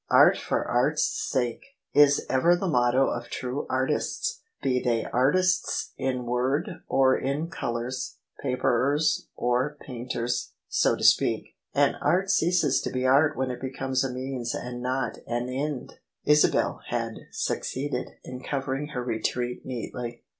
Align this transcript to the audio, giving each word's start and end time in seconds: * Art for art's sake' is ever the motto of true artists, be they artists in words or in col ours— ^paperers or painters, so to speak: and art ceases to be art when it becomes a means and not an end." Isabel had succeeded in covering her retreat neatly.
* 0.05 0.09
Art 0.09 0.35
for 0.35 0.65
art's 0.67 1.03
sake' 1.29 1.63
is 1.93 2.25
ever 2.27 2.55
the 2.55 2.67
motto 2.67 3.05
of 3.09 3.25
true 3.29 3.67
artists, 3.69 4.41
be 4.59 4.81
they 4.81 5.05
artists 5.05 5.93
in 5.95 6.25
words 6.25 6.69
or 6.89 7.15
in 7.15 7.49
col 7.51 7.77
ours— 7.77 8.17
^paperers 8.43 9.25
or 9.35 9.77
painters, 9.79 10.53
so 10.67 10.95
to 10.95 11.03
speak: 11.03 11.55
and 11.75 11.97
art 12.01 12.31
ceases 12.31 12.81
to 12.81 12.89
be 12.89 13.05
art 13.05 13.37
when 13.37 13.51
it 13.51 13.61
becomes 13.61 14.03
a 14.03 14.11
means 14.11 14.55
and 14.55 14.81
not 14.81 15.19
an 15.27 15.49
end." 15.49 15.99
Isabel 16.25 16.81
had 16.87 17.13
succeeded 17.31 18.09
in 18.23 18.41
covering 18.41 18.87
her 18.95 19.03
retreat 19.03 19.67
neatly. 19.67 20.23